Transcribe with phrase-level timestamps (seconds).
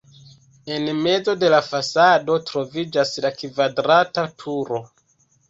[0.77, 4.83] En mezo de la fasado troviĝas la kvadrata turo.